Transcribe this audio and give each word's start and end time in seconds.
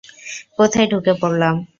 কোথায় 0.57 0.87
ঢুকে 0.91 1.13
পড়লাম? 1.21 1.55